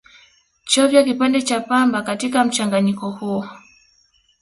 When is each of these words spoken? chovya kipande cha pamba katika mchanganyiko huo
chovya 0.71 1.01
kipande 1.03 1.41
cha 1.41 1.59
pamba 1.59 2.01
katika 2.01 2.45
mchanganyiko 2.45 3.09
huo 3.11 3.47